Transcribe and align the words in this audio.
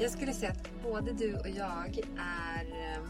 Jag 0.00 0.10
skulle 0.10 0.32
säga 0.32 0.50
att 0.52 0.82
både 0.82 1.12
du 1.12 1.34
och 1.34 1.48
jag 1.48 1.98
är 2.18 2.94
eh, 2.94 3.02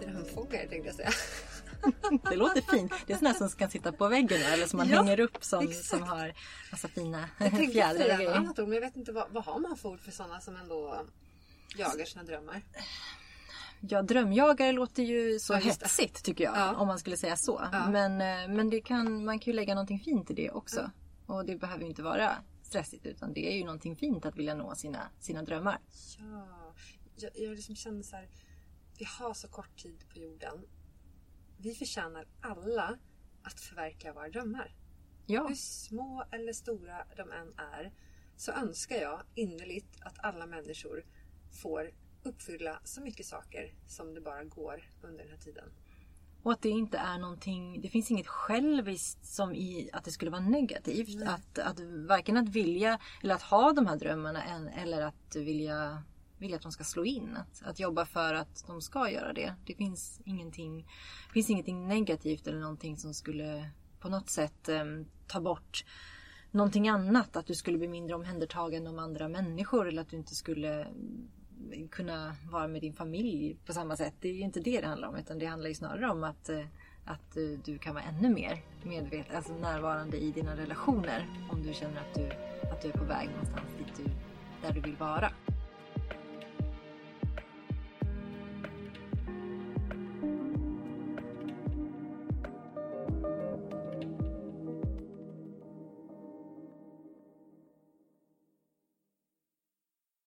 drömfågare 0.00 0.66
tänkte 0.68 0.86
jag 0.88 0.94
säga. 0.94 1.10
Det 2.30 2.36
låter 2.36 2.60
fint. 2.60 2.92
Det 3.06 3.12
är 3.12 3.16
sådana 3.18 3.34
som 3.34 3.48
kan 3.48 3.70
sitta 3.70 3.92
på 3.92 4.08
väggen 4.08 4.42
eller 4.42 4.66
som 4.66 4.76
man 4.76 4.88
Ja, 4.88 4.96
hänger 5.02 5.20
upp 5.20 5.44
som, 5.44 5.64
exakt. 5.68 5.84
som 5.88 6.02
har 6.02 6.32
massa 6.70 6.88
fina 6.88 7.28
fjädrar 7.72 8.10
och 8.12 8.16
grejer. 8.18 8.34
annat 8.34 8.58
ord 8.58 8.68
men 8.68 8.74
jag 8.74 8.80
vet 8.80 8.96
inte 8.96 9.12
vad, 9.12 9.30
vad 9.30 9.44
har 9.44 9.58
man 9.60 9.76
för 9.76 9.88
ord 9.88 10.00
för 10.00 10.10
sådana 10.10 10.40
som 10.40 10.56
ändå 10.56 11.06
jagar 11.76 12.04
sina 12.04 12.24
drömmar? 12.24 12.62
Ja, 13.80 14.02
drömjagare 14.02 14.72
låter 14.72 15.02
ju 15.02 15.38
så 15.38 15.52
Ja, 15.52 15.56
hetsigt 15.58 16.24
tycker 16.24 16.44
jag. 16.44 16.56
Ja. 16.56 16.74
Om 16.76 16.86
man 16.88 16.98
skulle 16.98 17.16
säga 17.16 17.36
så. 17.36 17.68
Ja. 17.72 17.90
Men, 17.90 18.12
eh, 18.20 18.54
men 18.56 18.70
det 18.70 18.80
kan, 18.80 19.24
man 19.24 19.38
kan 19.38 19.50
ju 19.52 19.56
lägga 19.56 19.74
någonting 19.74 20.00
fint 20.00 20.30
i 20.30 20.34
det 20.34 20.50
också. 20.50 20.90
Och 21.26 21.44
det 21.44 21.56
behöver 21.56 21.82
ju 21.82 21.88
inte 21.88 22.02
vara 22.02 22.30
stressigt 22.66 23.06
utan 23.06 23.32
det 23.32 23.52
är 23.52 23.56
ju 23.56 23.64
någonting 23.64 23.96
fint 23.96 24.26
att 24.26 24.36
vilja 24.36 24.54
nå 24.54 24.74
sina, 24.74 25.10
sina 25.20 25.42
drömmar. 25.42 25.80
Ja, 26.18 26.74
jag, 27.16 27.30
jag 27.34 27.56
liksom 27.56 27.76
känner 27.76 28.02
så 28.02 28.16
här. 28.16 28.28
Vi 28.98 29.04
har 29.04 29.34
så 29.34 29.48
kort 29.48 29.76
tid 29.82 30.04
på 30.12 30.18
jorden. 30.18 30.66
Vi 31.58 31.74
förtjänar 31.74 32.26
alla 32.40 32.98
att 33.42 33.60
förverkliga 33.60 34.12
våra 34.12 34.28
drömmar. 34.28 34.74
Ja, 35.26 35.46
Hur 35.48 35.54
små 35.54 36.24
eller 36.30 36.52
stora 36.52 37.06
de 37.16 37.32
än 37.32 37.54
är 37.58 37.92
så 38.36 38.52
önskar 38.52 38.96
jag 38.96 39.22
innerligt 39.34 39.96
att 40.00 40.18
alla 40.18 40.46
människor 40.46 41.04
får 41.62 41.90
uppfylla 42.22 42.80
så 42.84 43.00
mycket 43.00 43.26
saker 43.26 43.74
som 43.86 44.14
det 44.14 44.20
bara 44.20 44.44
går 44.44 44.90
under 45.02 45.18
den 45.24 45.30
här 45.30 45.38
tiden. 45.38 45.72
Och 46.46 46.52
att 46.52 46.62
det 46.62 46.68
inte 46.68 46.98
är 46.98 47.18
någonting, 47.18 47.80
det 47.80 47.88
finns 47.88 48.10
inget 48.10 48.26
själviskt 48.26 49.26
som 49.26 49.54
i 49.54 49.90
att 49.92 50.04
det 50.04 50.10
skulle 50.10 50.30
vara 50.30 50.40
negativt. 50.40 51.22
Att, 51.26 51.58
att 51.58 51.80
varken 52.08 52.36
att 52.36 52.48
vilja 52.48 52.98
eller 53.22 53.34
att 53.34 53.42
ha 53.42 53.72
de 53.72 53.86
här 53.86 53.96
drömmarna 53.96 54.42
eller 54.76 55.02
att 55.02 55.36
vilja, 55.36 56.02
vilja 56.38 56.56
att 56.56 56.62
de 56.62 56.72
ska 56.72 56.84
slå 56.84 57.04
in. 57.04 57.36
Att, 57.36 57.62
att 57.62 57.80
jobba 57.80 58.04
för 58.04 58.34
att 58.34 58.64
de 58.66 58.80
ska 58.80 59.10
göra 59.10 59.32
det. 59.32 59.54
Det 59.66 59.74
finns 59.74 60.20
ingenting, 60.24 60.86
finns 61.32 61.50
ingenting 61.50 61.88
negativt 61.88 62.46
eller 62.46 62.60
någonting 62.60 62.96
som 62.96 63.14
skulle 63.14 63.70
på 64.00 64.08
något 64.08 64.30
sätt 64.30 64.68
em, 64.68 65.06
ta 65.26 65.40
bort 65.40 65.84
någonting 66.50 66.88
annat. 66.88 67.36
Att 67.36 67.46
du 67.46 67.54
skulle 67.54 67.78
bli 67.78 67.88
mindre 67.88 68.16
omhändertagen 68.16 68.86
om 68.86 68.98
andra 68.98 69.28
människor 69.28 69.88
eller 69.88 70.02
att 70.02 70.08
du 70.08 70.16
inte 70.16 70.34
skulle 70.34 70.86
kunna 71.90 72.36
vara 72.50 72.68
med 72.68 72.80
din 72.80 72.92
familj 72.92 73.56
på 73.66 73.72
samma 73.72 73.96
sätt. 73.96 74.14
Det 74.20 74.28
är 74.28 74.32
ju 74.32 74.40
inte 74.40 74.60
det 74.60 74.80
det 74.80 74.86
handlar 74.86 75.08
om 75.08 75.16
utan 75.16 75.38
det 75.38 75.46
handlar 75.46 75.68
ju 75.68 75.74
snarare 75.74 76.10
om 76.10 76.24
att, 76.24 76.48
eh, 76.48 76.64
att 77.04 77.36
eh, 77.36 77.42
du 77.64 77.78
kan 77.78 77.94
vara 77.94 78.04
ännu 78.04 78.28
mer 78.28 78.62
medveten, 78.82 79.36
alltså 79.36 79.52
närvarande 79.52 80.16
i 80.16 80.32
dina 80.32 80.56
relationer 80.56 81.26
om 81.50 81.62
du 81.62 81.74
känner 81.74 82.00
att 82.00 82.14
du, 82.14 82.26
att 82.72 82.82
du 82.82 82.88
är 82.88 82.92
på 82.92 83.04
väg 83.04 83.28
någonstans 83.28 83.74
dit 83.78 83.96
du, 83.96 84.04
där 84.62 84.74
du 84.74 84.80
vill 84.80 84.96
vara. 84.96 85.32